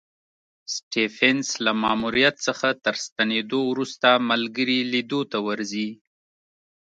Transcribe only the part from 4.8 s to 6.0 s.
لیدو ته ورځي.